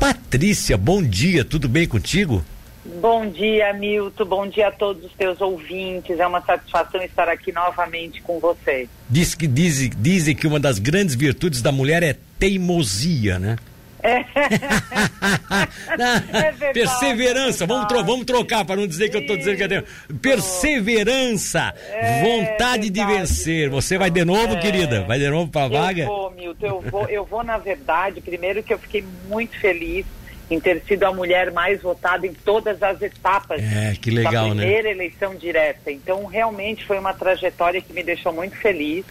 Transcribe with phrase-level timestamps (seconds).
[0.00, 2.42] Patrícia, bom dia, tudo bem contigo?
[3.02, 4.24] Bom dia, Milton.
[4.24, 6.18] Bom dia a todos os teus ouvintes.
[6.18, 8.88] É uma satisfação estar aqui novamente com você.
[9.10, 13.56] Diz que dizem, dizem que uma das grandes virtudes da mulher é teimosia, né?
[14.02, 14.24] É.
[16.32, 19.56] é verdade, Perseverança, é vamos, tro vamos trocar para não dizer que eu estou dizendo
[19.56, 19.84] que é
[20.20, 23.68] Perseverança, é vontade de vencer.
[23.70, 24.60] Você vai de novo, é.
[24.60, 25.04] querida?
[25.04, 26.02] Vai de novo para a vaga?
[26.02, 30.06] Eu vou, Milton, eu vou, eu vou na verdade, primeiro que eu fiquei muito feliz
[30.50, 34.54] em ter sido a mulher mais votada em todas as etapas é, que legal, da
[34.54, 34.90] primeira né?
[34.90, 35.92] eleição direta.
[35.92, 39.04] Então, realmente foi uma trajetória que me deixou muito feliz.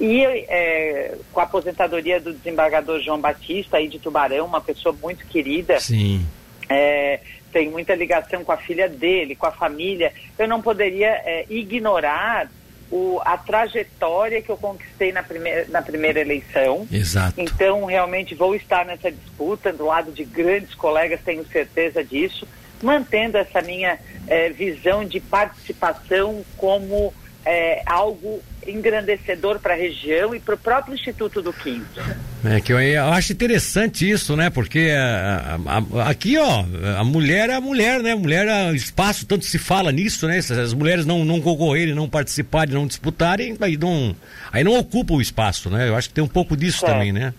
[0.00, 5.26] E é, com a aposentadoria do desembargador João Batista, aí de Tubarão, uma pessoa muito
[5.26, 5.80] querida.
[5.80, 6.24] Sim.
[6.68, 7.20] É,
[7.52, 10.12] tem muita ligação com a filha dele, com a família.
[10.38, 12.48] Eu não poderia é, ignorar
[12.90, 16.86] o, a trajetória que eu conquistei na primeira, na primeira eleição.
[16.90, 17.40] Exato.
[17.40, 22.46] Então, realmente vou estar nessa disputa do lado de grandes colegas, tenho certeza disso,
[22.82, 27.12] mantendo essa minha é, visão de participação como
[27.48, 31.98] é, algo engrandecedor para a região e para o próprio Instituto do Quinto.
[32.44, 34.50] É que eu, eu, acho interessante isso, né?
[34.50, 36.64] Porque a, a, a, aqui, ó,
[36.98, 38.14] a mulher é a mulher, né?
[38.14, 40.42] Mulher é espaço, tanto se fala nisso, né?
[40.42, 44.14] Se as mulheres não, não concorrerem, não participarem, não disputarem, aí não,
[44.52, 45.88] aí não ocupa o espaço, né?
[45.88, 46.90] Eu acho que tem um pouco disso é.
[46.90, 47.32] também, né?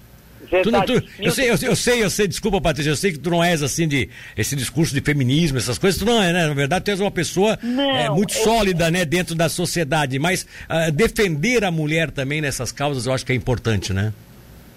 [0.64, 3.20] Tu, não, tu, eu, sei, eu, eu, sei, eu sei, desculpa, Patrícia, eu sei que
[3.20, 6.48] tu não és assim de esse discurso de feminismo, essas coisas, tu não é, né?
[6.48, 8.44] Na verdade, tu és uma pessoa não, é, muito eu...
[8.44, 13.26] sólida, né, dentro da sociedade, mas uh, defender a mulher também nessas causas eu acho
[13.26, 14.12] que é importante, né?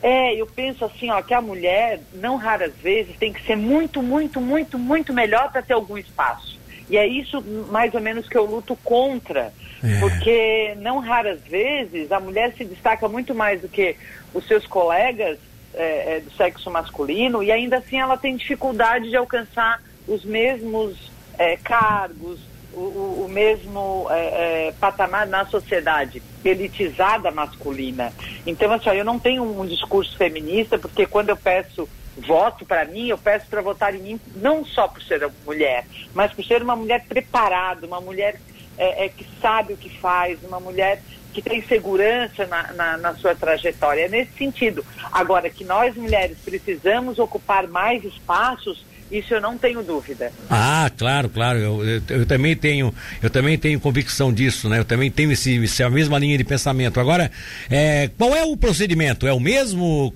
[0.03, 4.03] É, eu penso assim, ó, que a mulher, não raras vezes, tem que ser muito,
[4.03, 6.61] muito, muito, muito melhor para ter algum espaço.
[6.91, 10.01] E é isso mais ou menos que eu luto contra, é.
[10.01, 13.97] porque não raras vezes a mulher se destaca muito mais do que
[14.35, 15.39] os seus colegas
[15.75, 21.11] é, é, do sexo masculino e ainda assim ela tem dificuldade de alcançar os mesmos
[21.39, 22.41] é, cargos,
[22.73, 28.13] o, o, o mesmo é, é, patamar na sociedade elitizada masculina.
[28.47, 33.09] Então, assim, eu não tenho um discurso feminista, porque quando eu peço voto para mim,
[33.09, 36.77] eu peço para votar em mim não só por ser mulher, mas por ser uma
[36.77, 38.41] mulher preparada, uma mulher
[38.79, 41.03] é, é, que sabe o que faz, uma mulher
[41.33, 44.03] que tem segurança na, na, na, sua trajetória.
[44.05, 44.85] É nesse sentido.
[45.11, 50.33] Agora, que nós mulheres precisamos ocupar mais espaços, isso eu não tenho dúvida.
[50.49, 51.59] Ah, claro, claro.
[51.59, 54.79] Eu, eu, eu também tenho, eu também tenho convicção disso, né?
[54.79, 56.99] Eu também tenho esse, essa mesma linha de pensamento.
[56.99, 57.31] Agora,
[57.71, 59.27] é, qual é o procedimento?
[59.27, 60.13] É o mesmo?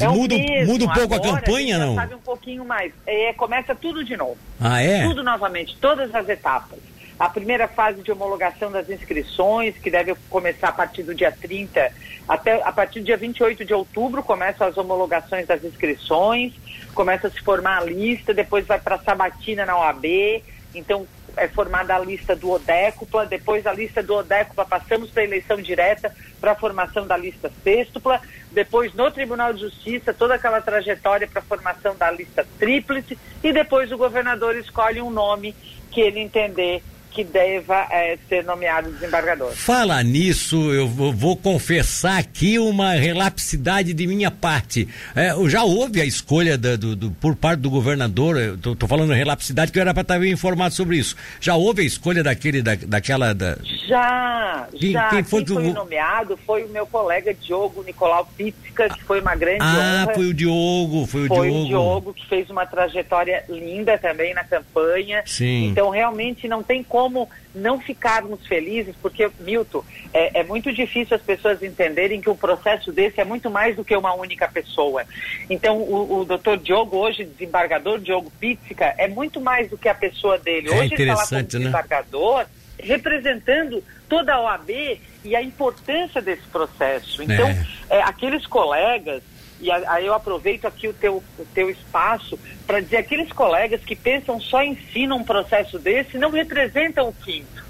[0.00, 0.72] É muda, o mesmo.
[0.72, 1.94] muda um pouco Agora, a campanha, a não?
[1.96, 2.92] Sabe um pouquinho mais.
[3.04, 4.38] É, começa tudo de novo.
[4.60, 5.02] Ah, é?
[5.02, 10.68] Tudo novamente, todas as etapas a primeira fase de homologação das inscrições, que deve começar
[10.68, 11.92] a partir do dia 30,
[12.28, 16.52] até a partir do dia 28 de outubro começam as homologações das inscrições,
[16.94, 20.42] começa a se formar a lista, depois vai para a sabatina na OAB,
[20.74, 25.26] então é formada a lista do odécupla, depois a lista do odécupla passamos para a
[25.26, 28.20] eleição direta para a formação da lista sextupla,
[28.52, 33.52] depois no Tribunal de Justiça toda aquela trajetória para a formação da lista tríplice e
[33.52, 35.54] depois o governador escolhe um nome
[35.90, 36.82] que ele entender
[37.14, 39.52] que deva é, ser nomeado desembargador.
[39.52, 44.88] Fala nisso, eu vou, confessar aqui uma relapsidade de minha parte.
[45.14, 49.70] É, já houve a escolha da, do, do, por parte do governador, estou falando relapsidade
[49.70, 51.16] que eu era para estar informado sobre isso.
[51.40, 53.32] Já houve a escolha daquele, da, daquela.
[53.32, 53.56] Da...
[53.86, 55.08] Já, quem, já.
[55.10, 59.34] Quem foi, quem foi nomeado foi o meu colega Diogo Nicolau Pizzica, que foi uma
[59.34, 60.14] grande ah, honra.
[60.14, 61.52] foi o Diogo, foi o foi Diogo.
[61.52, 65.22] Foi o Diogo que fez uma trajetória linda também na campanha.
[65.26, 65.68] Sim.
[65.68, 71.22] Então realmente não tem como não ficarmos felizes, porque, Milton, é, é, muito difícil as
[71.22, 75.04] pessoas entenderem que um processo desse é muito mais do que uma única pessoa.
[75.48, 79.94] Então, o, o doutor Diogo, hoje desembargador, Diogo Pizzica, é muito mais do que a
[79.94, 80.68] pessoa dele.
[80.68, 81.46] É hoje ele está lá como né?
[81.46, 82.46] desembargador, né?
[82.78, 87.22] Representando toda a OAB e a importância desse processo.
[87.22, 87.66] Então, é.
[87.90, 89.22] É, aqueles colegas
[89.60, 93.94] e aí eu aproveito aqui o teu, o teu espaço para dizer aqueles colegas que
[93.94, 97.64] pensam só em si num processo desse não representam o quinto.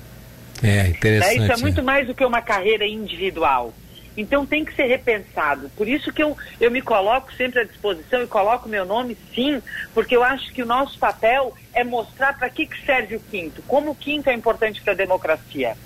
[0.62, 1.38] É, interessante.
[1.38, 1.44] Né?
[1.44, 3.72] Isso é muito mais do que uma carreira individual.
[4.16, 5.70] Então tem que ser repensado.
[5.76, 9.60] Por isso que eu, eu me coloco sempre à disposição e coloco meu nome sim,
[9.92, 13.62] porque eu acho que o nosso papel é mostrar para que, que serve o quinto,
[13.62, 15.76] como o quinto é importante para a democracia.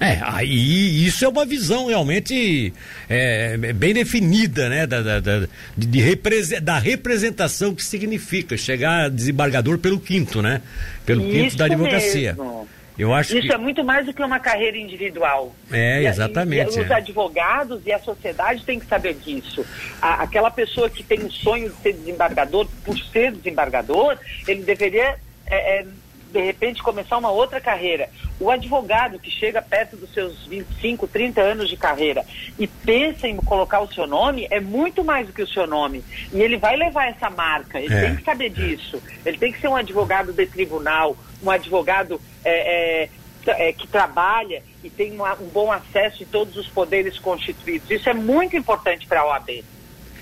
[0.00, 2.72] É, aí isso é uma visão realmente
[3.08, 4.86] é, bem definida, né?
[4.86, 5.46] Da, da, da,
[5.76, 10.60] de, da representação que significa chegar desembargador pelo quinto, né?
[11.06, 12.32] Pelo isso quinto da advocacia.
[12.32, 12.61] Mesmo.
[12.98, 13.52] Eu acho Isso que...
[13.52, 15.54] é muito mais do que uma carreira individual.
[15.70, 16.74] É, exatamente.
[16.74, 16.94] E, e os é.
[16.94, 19.64] advogados e a sociedade têm que saber disso.
[20.00, 25.16] A, aquela pessoa que tem o sonho de ser desembargador, por ser desembargador, ele deveria,
[25.46, 25.86] é, é,
[26.32, 28.08] de repente, começar uma outra carreira.
[28.40, 32.24] O advogado que chega perto dos seus 25, 30 anos de carreira
[32.58, 36.02] e pensa em colocar o seu nome, é muito mais do que o seu nome.
[36.32, 38.00] E ele vai levar essa marca, ele É.
[38.06, 39.00] tem que saber disso.
[39.24, 44.62] Ele tem que ser um advogado de tribunal, um advogado é, é, é, que trabalha
[44.82, 47.88] e tem uma- um bom acesso em todos os poderes constituídos.
[47.90, 49.62] Isso é muito importante para a OAB.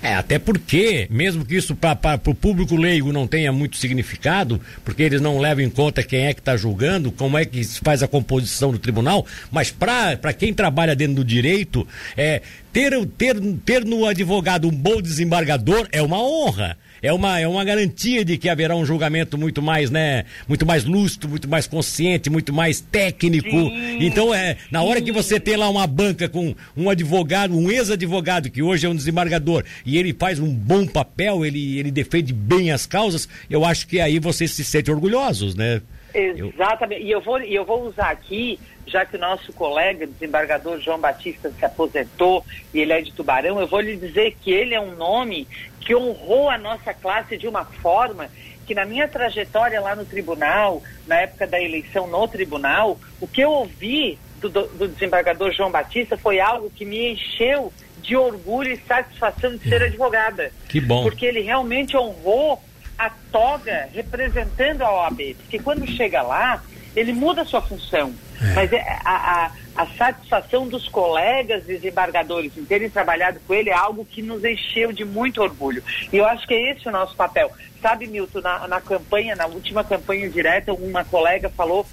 [0.03, 5.03] É, até porque, mesmo que isso para o público leigo não tenha muito significado, porque
[5.03, 8.01] eles não levam em conta quem é que está julgando, como é que se faz
[8.01, 11.87] a composição do tribunal, mas para quem trabalha dentro do direito,
[12.17, 12.41] é,
[12.73, 16.77] ter, ter, ter no advogado um bom desembargador é uma honra.
[17.01, 20.83] É uma, é uma garantia de que haverá um julgamento muito mais, né, muito mais
[20.85, 23.49] lúcido, muito mais consciente, muito mais técnico.
[23.49, 27.71] Sim, então, é, na hora que você tem lá uma banca com um advogado, um
[27.71, 32.33] ex-advogado, que hoje é um desembargador, e ele faz um bom papel, ele, ele defende
[32.33, 35.81] bem as causas, eu acho que aí vocês se sentem orgulhosos, né?
[36.13, 37.03] Eu- Exatamente.
[37.03, 40.99] E eu vou, e eu vou usar aqui, já que o nosso colega, desembargador João
[40.99, 44.79] Batista, se aposentou e ele é de Tubarão, eu vou lhe dizer que ele é
[44.81, 45.47] um nome
[45.79, 48.29] que honrou a nossa classe de uma forma
[48.65, 53.41] que na minha trajetória lá no tribunal, na época da eleição no tribunal, o que
[53.41, 58.71] eu ouvi do, do- do desembargador João Batista foi algo que me encheu de orgulho
[58.71, 60.51] e satisfação de ser advogada.
[60.69, 61.03] Que bom.
[61.03, 62.61] Porque ele realmente honrou
[62.97, 65.35] a toga representando a OAB.
[65.37, 66.63] Porque quando chega lá,
[66.95, 68.13] ele muda a sua função.
[68.55, 73.73] Mas é a, a, a satisfação dos colegas desembargadores em terem trabalhado com ele é
[73.73, 75.83] algo que nos encheu de muito orgulho.
[76.11, 77.51] E eu acho que é esse o nosso papel.
[77.81, 81.85] Sabe, Milton, na, na campanha, na última campanha direta, uma colega falou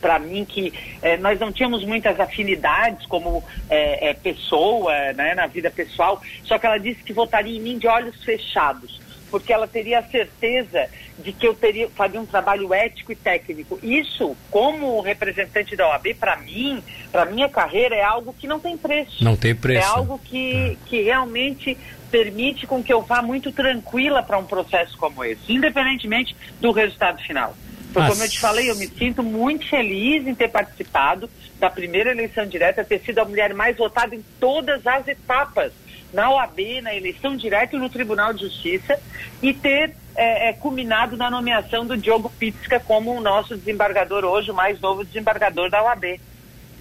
[0.00, 0.72] para mim que
[1.02, 6.58] eh, nós não tínhamos muitas afinidades como eh, eh, pessoa, né, na vida pessoal, só
[6.58, 10.88] que ela disse que votaria em mim de olhos fechados, porque ela teria a certeza
[11.18, 13.78] de que eu teria faria um trabalho ético e técnico.
[13.82, 18.76] Isso, como representante da OAB, para mim, para minha carreira, é algo que não tem
[18.76, 19.22] preço.
[19.24, 19.86] Não tem preço.
[19.86, 21.76] É algo que, que realmente
[22.10, 27.20] permite com que eu vá muito tranquila para um processo como esse, independentemente do resultado
[27.22, 27.54] final.
[27.90, 31.70] Então, Mas- como eu te falei, eu me sinto muito feliz em ter participado da
[31.70, 35.72] primeira eleição direta, ter sido a mulher mais votada em todas as etapas,
[36.12, 38.98] na OAB, na eleição direta no Tribunal de Justiça,
[39.42, 44.50] e ter é, é, culminado na nomeação do Diogo Pitzka como o nosso desembargador hoje,
[44.50, 46.20] o mais novo desembargador da OAB.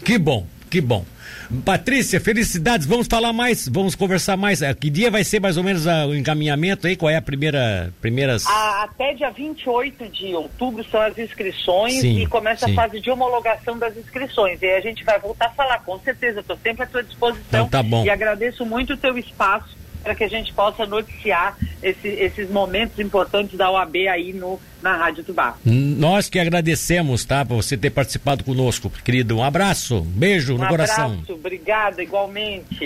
[0.03, 0.45] Que bom,
[0.75, 1.05] que bom.
[1.63, 2.85] Patrícia, felicidades.
[2.85, 4.61] Vamos falar mais, vamos conversar mais.
[4.61, 6.97] Eh, Que dia vai ser mais ou menos ah, o encaminhamento aí?
[6.97, 7.93] Qual é a primeira.
[8.01, 8.45] Primeiras...
[8.45, 12.73] A- até dia 28 de outubro são as inscrições Sim, e começa sim.
[12.73, 14.61] a fase de homologação das inscrições.
[14.61, 16.41] E aí a gente vai voltar a falar, com certeza.
[16.41, 17.45] Estou sempre à sua disposição.
[17.47, 18.03] Então tá bom.
[18.03, 22.99] E agradeço muito o teu espaço para que a gente possa noticiar esse- esses momentos
[22.99, 25.55] importantes da OAB aí no, na Rádio Tubá.
[25.65, 27.43] Nós que agradecemos, tá?
[27.43, 29.37] Por você ter participado conosco, querido.
[29.37, 31.13] Um abraço, um beijo Um no coração.
[31.13, 32.85] abraço, obrigada, igualmente.